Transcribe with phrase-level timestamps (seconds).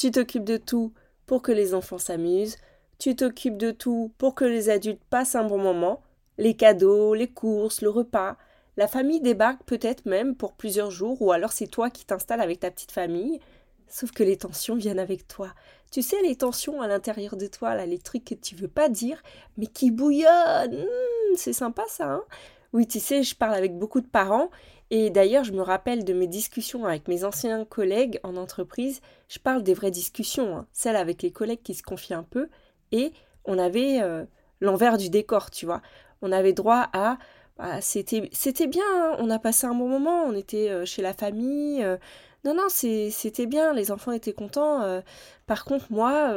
[0.00, 0.94] tu t'occupes de tout
[1.26, 2.56] pour que les enfants s'amusent,
[2.98, 6.00] tu t'occupes de tout pour que les adultes passent un bon moment,
[6.38, 8.38] les cadeaux, les courses, le repas.
[8.78, 12.60] La famille débarque peut-être même pour plusieurs jours, ou alors c'est toi qui t'installes avec
[12.60, 13.40] ta petite famille.
[13.88, 15.52] Sauf que les tensions viennent avec toi.
[15.92, 18.88] Tu sais, les tensions à l'intérieur de toi, là, les trucs que tu veux pas
[18.88, 19.22] dire,
[19.58, 20.80] mais qui bouillonnent.
[20.80, 22.24] Mmh, c'est sympa ça, hein
[22.72, 24.48] Oui, tu sais, je parle avec beaucoup de parents
[24.90, 29.00] et d'ailleurs, je me rappelle de mes discussions avec mes anciens collègues en entreprise.
[29.30, 30.66] Je parle des vraies discussions, hein.
[30.72, 32.48] celles avec les collègues qui se confient un peu.
[32.90, 33.12] Et
[33.44, 34.24] on avait euh,
[34.60, 35.82] l'envers du décor, tu vois.
[36.20, 37.16] On avait droit à.
[37.56, 38.20] Bah, c'était,
[38.66, 39.16] bien, hein.
[39.20, 41.80] on a passé un bon moment, on était euh, chez la famille.
[41.84, 41.96] Euh.
[42.44, 45.00] non, non, c'était bien, les enfants étaient contents.
[45.46, 46.34] par contre, moi,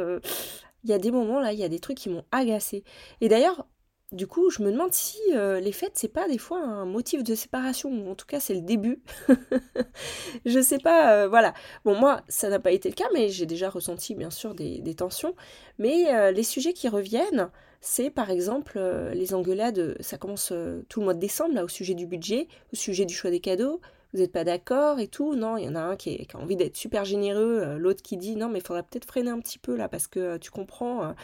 [0.84, 2.84] il y a des moments là, il y a des trucs qui m'ont agacé.
[3.20, 3.66] Et d'ailleurs,
[4.14, 7.24] du coup, je me demande si euh, les fêtes, c'est pas des fois un motif
[7.24, 9.02] de séparation, ou en tout cas, c'est le début.
[10.46, 11.52] je sais pas, euh, voilà.
[11.84, 14.94] Bon, moi, ça n'a pas été le cas, mais j'ai déjà ressenti, bien sûr, des,
[14.94, 15.34] tensions.
[15.78, 18.80] Mais euh, les sujets qui reviennent, c'est par exemple
[19.12, 20.52] les engueulades, ça commence
[20.88, 23.40] tout le mois de décembre, là, au sujet du budget, au sujet du choix des
[23.40, 23.80] cadeaux.
[24.14, 26.56] Vous n'êtes pas d'accord et tout Non, il y en a un qui, a envie
[26.56, 29.76] d'être super généreux, l'autre qui dit non, mais il faudrait peut-être freiner un petit peu
[29.76, 31.14] là, parce que tu comprends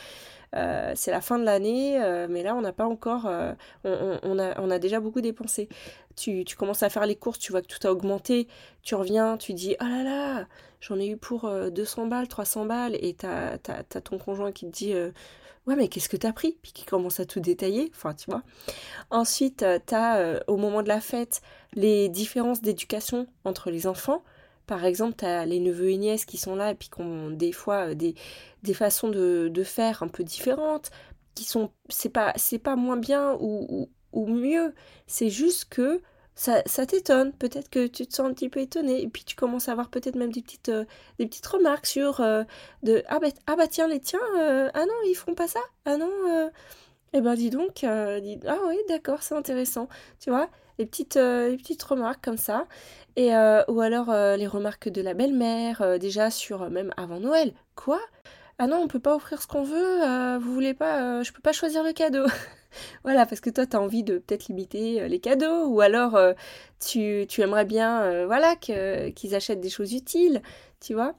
[0.56, 3.54] euh, c'est la fin de l'année, euh, mais là on n'a pas encore, euh,
[3.84, 4.38] on,
[4.70, 5.68] a, déjà beaucoup dépensé.
[6.20, 8.48] Tu, commences à faire les courses, tu vois que tout a augmenté,
[8.82, 10.46] tu reviens, tu dis oh là là,
[10.80, 14.70] j'en ai eu pour 200 balles, 300 balles, et t'as as, ton conjoint qui te
[14.70, 14.94] dit
[15.66, 16.58] ouais mais qu'est-ce que t'as pris?
[16.62, 18.42] Puis qui commence à tout détailler, enfin tu vois.
[19.10, 21.40] Ensuite, t'as au moment de la fête
[21.74, 24.22] les différences d'éducation entre les enfants.
[24.70, 27.30] Par exemple, tu as les neveux et nièces qui sont là et puis qui ont
[27.30, 28.14] des fois euh, des,
[28.62, 30.92] des façons de, faire un peu différentes,
[31.34, 31.72] qui sont.
[31.88, 34.72] C'est pas, pas moins bien ou, mieux,
[35.08, 36.00] c'est juste que
[36.66, 37.32] ça, t'étonne.
[37.32, 39.88] Peut-être que tu te sens un petit peu étonné et puis tu commences à avoir
[39.90, 40.84] peut-être même des petites, euh,
[41.18, 42.20] des petites remarques sur.
[42.20, 42.44] Euh,
[42.82, 45.96] de, ah, bah, ah bah tiens, les tiens, ah non, ils font pas ça Ah
[45.96, 46.50] non
[47.12, 48.18] eh ben dis donc, ah
[48.68, 49.88] oui d'accord, c'est intéressant,
[50.20, 52.66] tu vois, les petites, les petites remarques comme ça.
[53.16, 57.20] Et, euh, ou alors euh, les remarques de la belle-mère, euh, déjà sur même avant
[57.20, 57.52] Noël.
[57.74, 58.00] Quoi?
[58.58, 61.52] Ah non, on peut pas offrir ce qu'on veut, vous voulez pas, je peux pas
[61.52, 62.26] choisir le cadeau.
[63.04, 66.18] Voilà, parce que toi, tu as envie de peut-être limiter les cadeaux, ou alors
[66.84, 70.42] tu, tu, aimerais bien voilà, qu'ils achètent des choses utiles,
[70.80, 71.14] tu vois.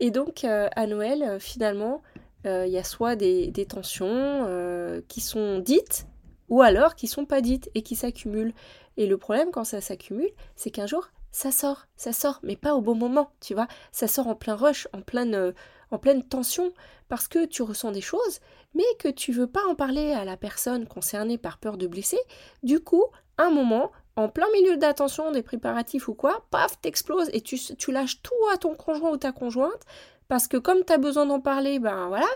[0.00, 2.02] Et donc, à Noël, finalement,
[2.44, 6.06] il y a soit des, des tensions qui sont dites,
[6.48, 8.52] ou alors qui sont pas dites et qui s'accumulent.
[8.96, 12.74] Et le problème quand ça s'accumule, c'est qu'un jour, ça sort, ça sort, mais pas
[12.74, 13.68] au bon moment, tu vois.
[13.92, 15.52] Ça sort en plein rush, en pleine, euh,
[15.90, 16.72] en pleine tension,
[17.08, 18.40] parce que tu ressens des choses,
[18.74, 22.20] mais que tu veux pas en parler à la personne concernée par peur de blesser.
[22.62, 23.04] Du coup,
[23.38, 27.92] un moment, en plein milieu d'attention, des préparatifs ou quoi, paf, t'exploses et tu, tu
[27.92, 29.82] lâches tout à ton conjoint ou ta conjointe,
[30.28, 32.28] parce que comme tu as besoin d'en parler, ben voilà,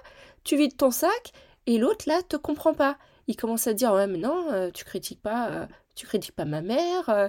[0.42, 1.32] tu vides ton sac,
[1.66, 2.98] et l'autre là te comprend pas.
[3.26, 6.44] Il commence à dire ouais mais non, euh, tu critiques pas, euh, tu critiques pas
[6.44, 7.28] ma mère, euh,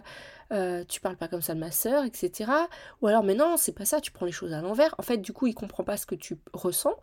[0.88, 2.52] tu parles pas comme ça de ma sœur, etc.
[3.02, 4.96] Ou alors, mais non, c'est pas ça, tu prends les choses à l'envers.
[4.98, 6.96] En fait, du coup, il comprend pas ce que tu ressens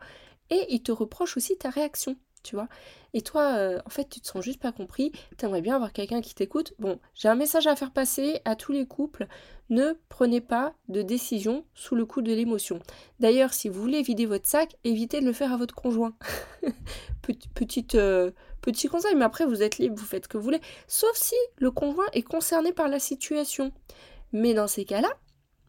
[0.50, 2.69] et il te reproche aussi ta réaction, tu vois.
[3.14, 6.20] Et toi, euh, en fait, tu te sens juste pas compris, t'aimerais bien avoir quelqu'un
[6.20, 6.75] qui t'écoute.
[6.78, 9.26] Bon, j'ai un message à faire passer à tous les couples.
[9.70, 12.81] Ne prenez pas de décision sous le coup de l'émotion.
[13.20, 16.14] D'ailleurs, si vous voulez vider votre sac, évitez de le faire à votre conjoint.
[17.55, 17.94] Petite.
[17.94, 18.31] Euh,
[18.62, 21.35] Petit conseil, mais après vous êtes libre, vous faites ce que vous voulez, sauf si
[21.59, 23.73] le conjoint est concerné par la situation.
[24.32, 25.11] Mais dans ces cas-là,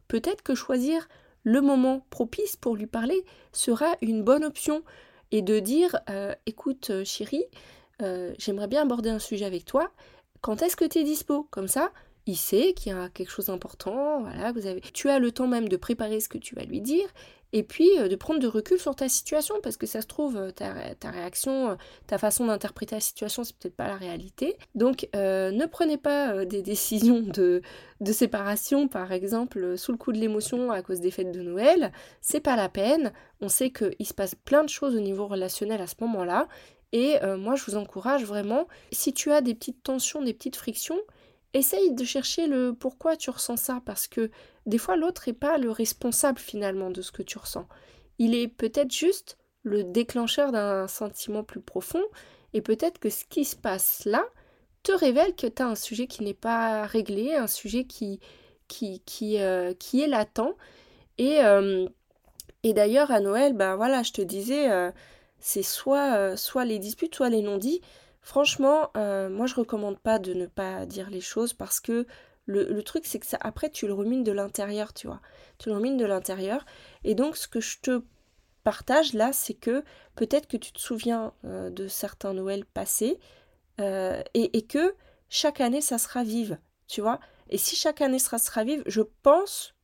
[0.07, 1.07] peut-être que choisir
[1.44, 4.84] le moment propice pour lui parler sera une bonne option
[5.31, 7.45] et de dire euh, écoute euh, chérie,
[8.01, 9.92] euh, j'aimerais bien aborder un sujet avec toi.
[10.42, 11.48] Quand est-ce que tu es dispo?
[11.50, 11.92] Comme ça,
[12.28, 15.48] il sait qu'il y a quelque chose d'important, voilà, vous avez tu as le temps
[15.48, 17.10] même de préparer ce que tu vas lui dire
[17.53, 20.38] et puis euh, de prendre de recul sur ta situation, parce que ça se trouve,
[20.38, 21.75] euh, ta, réaction, euh,
[22.07, 24.57] ta façon d'interpréter la situation, c'est peut-être pas la réalité.
[24.75, 27.61] Donc ne prenez pas des décisions de,
[28.01, 31.91] de, séparation, par exemple, sous le coup de l'émotion à cause des fêtes de Noël,
[32.21, 33.13] c'est pas la peine.
[33.39, 36.47] On sait qu'il se passe plein de choses au niveau relationnel à ce moment-là,
[36.91, 41.00] et moi je vous encourage vraiment, si tu as des petites tensions, des petites frictions,
[41.53, 44.31] essaye de chercher le pourquoi tu ressens ça, parce que
[44.65, 47.68] des fois l'autre n'est pas le responsable finalement de ce que tu ressens.
[48.19, 52.04] il est peut-être juste le déclencheur d'un sentiment plus profond,
[52.54, 54.24] et peut-être que ce qui se passe là
[54.83, 58.19] te révèle que tu as un sujet qui n'est pas réglé, un sujet qui,
[58.68, 60.56] qui, qui, euh, est latent.
[61.18, 61.88] Et, euh,
[62.63, 64.92] et d'ailleurs, à Noël, ben voilà, je te disais, euh,
[65.39, 67.81] c'est soit, soit les disputes, soit les non-dits.
[68.21, 72.06] Franchement, moi, je recommande pas de ne pas dire les choses parce que
[72.45, 75.22] le, truc, c'est que ça, après, tu le rumines de l'intérieur, tu vois.
[75.57, 76.66] Tu le rumines de l'intérieur.
[77.04, 78.04] Et donc, ce que je te
[78.63, 79.84] partage là, c'est que
[80.16, 83.19] peut-être que tu te souviens euh, de certains Noëls passés
[83.80, 84.95] euh, et, que
[85.30, 86.57] chaque année, ça sera vive,
[86.88, 87.19] tu vois.
[87.50, 89.75] Et si chaque année ça sera vive, je pense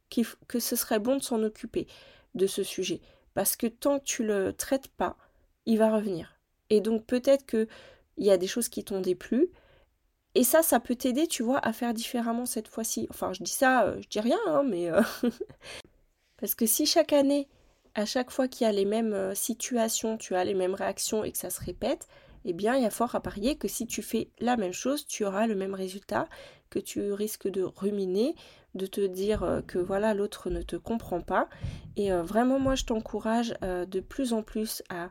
[0.48, 1.88] que ce serait bon de s'en occuper
[2.36, 3.02] de ce sujet.
[3.34, 5.18] Parce que tant que tu le traites pas,
[5.66, 6.40] il va revenir.
[6.70, 7.68] Et donc peut-être qu'il
[8.18, 9.50] y a des choses qui t'ont déplu.
[10.36, 13.08] Et ça, ça peut t'aider, tu vois, à faire différemment cette fois-ci.
[13.10, 14.90] Enfin, je dis ça, euh, je dis rien, hein, mais...
[16.40, 17.50] Parce que si chaque année,
[17.96, 21.24] à chaque fois qu'il y a les mêmes euh, situations, tu as les mêmes réactions
[21.24, 22.08] et que ça se répète,
[22.46, 25.06] eh bien, il y a fort à parier que si tu fais la même chose,
[25.06, 26.28] tu auras le même résultat,
[26.70, 28.36] que tu risques de ruminer,
[28.76, 31.50] de te dire euh, que voilà, l'autre ne te comprend pas.
[31.98, 35.10] Et euh, vraiment, moi, je t'encourage de plus en plus à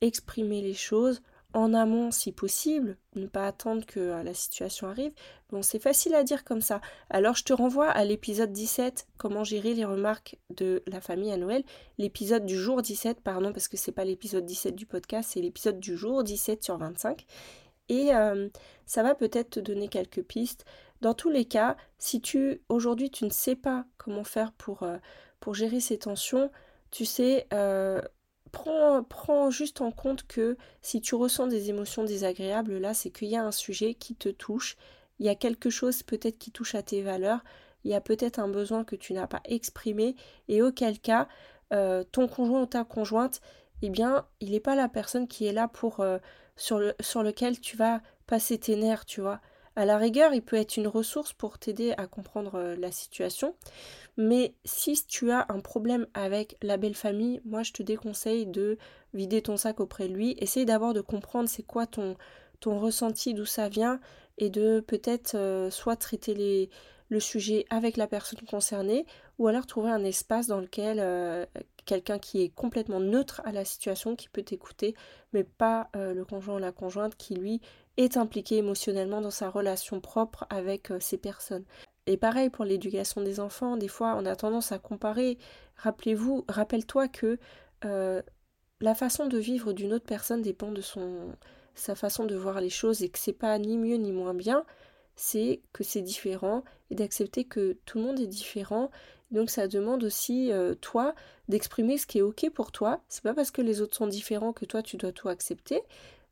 [0.00, 1.22] exprimer les choses
[1.54, 5.12] en amont si possible, ne pas attendre que euh, la situation arrive.
[5.50, 6.80] Bon, c'est facile à dire comme ça.
[7.08, 11.38] Alors je te renvoie à l'épisode 17, comment gérer les remarques de la famille à
[11.38, 11.64] Noël.
[11.96, 15.80] L'épisode du jour 17, pardon, parce que c'est pas l'épisode 17 du podcast, c'est l'épisode
[15.80, 17.24] du jour 17 sur 25.
[17.88, 18.50] Et euh,
[18.84, 20.66] ça va peut-être te donner quelques pistes.
[21.00, 24.98] Dans tous les cas, si tu aujourd'hui tu ne sais pas comment faire pour, euh,
[25.40, 26.50] pour gérer ces tensions,
[26.90, 27.46] tu sais,
[28.48, 33.36] prends, juste en compte que si tu ressens des émotions désagréables, là, c'est qu'il y
[33.36, 34.76] a un sujet qui te touche,
[35.18, 37.44] il y a quelque chose peut-être qui touche à tes valeurs,
[37.84, 40.16] il y a peut-être un besoin que tu n'as pas exprimé,
[40.48, 41.28] et auquel cas,
[41.72, 43.40] euh, ton conjoint ou ta conjointe,
[43.82, 46.18] eh bien, il n'est pas la personne qui est là pour euh,
[46.56, 49.40] sur, le, sur lequel tu vas passer tes nerfs, tu vois.
[49.78, 53.54] À la rigueur, il peut être une ressource pour t'aider à comprendre euh, la situation.
[54.16, 58.76] Mais si tu as un problème avec la belle famille, moi je te déconseille de
[59.14, 60.34] vider ton sac auprès de lui.
[60.38, 62.16] Essaye d'abord de comprendre c'est quoi ton,
[62.64, 64.00] ressenti, d'où ça vient,
[64.36, 66.68] et de peut-être euh, soit traiter
[67.08, 69.06] le sujet avec la personne concernée,
[69.38, 71.46] ou alors trouver un espace dans lequel euh,
[71.84, 74.96] quelqu'un qui est complètement neutre à la situation, qui peut t'écouter,
[75.32, 77.62] mais pas le conjoint ou la conjointe qui lui
[77.98, 81.64] est impliqué émotionnellement dans sa relation propre avec euh, ces personnes.
[82.06, 85.36] Et pareil pour l'éducation des enfants, des fois on a tendance à comparer.
[85.76, 87.38] Rappelez-vous, rappelle-toi que
[87.84, 88.22] euh,
[88.80, 91.34] la façon de vivre d'une autre personne dépend de son
[91.74, 94.64] sa façon de voir les choses et que c'est pas ni mieux ni moins bien,
[95.14, 98.90] c'est que c'est différent et d'accepter que tout le monde est différent.
[99.30, 101.14] Donc ça demande aussi euh, toi
[101.48, 103.00] d'exprimer ce qui est ok pour toi.
[103.08, 105.82] C'est pas parce que les autres sont différents que toi tu dois tout accepter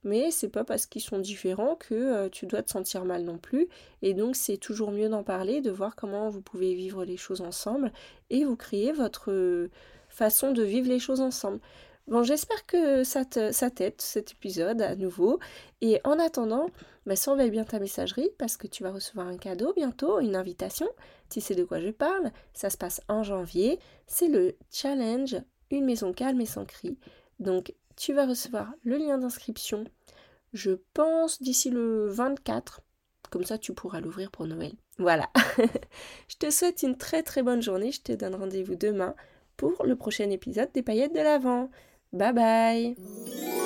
[0.07, 3.39] mais c'est pas parce qu'ils sont différents que euh, tu dois te sentir mal non
[3.39, 3.69] plus.
[4.03, 7.41] Et donc c'est toujours mieux d'en parler, de voir comment vous pouvez vivre les choses
[7.41, 7.93] ensemble
[8.31, 9.69] et vous créer votre euh,
[10.09, 11.59] façon de vivre les choses ensemble.
[12.07, 15.41] Bon, j'espère que ça t'aide cet épisode à nouveau.
[15.81, 16.71] Et en attendant,
[17.05, 20.89] bah, surveille bien ta messagerie parce que tu vas recevoir un cadeau bientôt, une invitation.
[21.31, 23.81] Si c'est de quoi je parle, ça se passe en janvier.
[24.07, 25.37] C'est le challenge
[25.73, 26.97] Une maison calme et sans cri.
[27.41, 29.85] Donc tu vas recevoir le lien d'inscription,
[30.53, 32.83] je pense d'ici le 24.
[33.31, 34.73] Comme ça, tu pourras l'ouvrir pour Noël.
[34.99, 35.29] Voilà.
[36.29, 37.93] je te souhaite une très très bonne journée.
[37.93, 39.15] Je te donne rendez-vous demain
[39.57, 41.71] pour le prochain épisode des paillettes de l'Avent.
[42.13, 43.66] Bye bye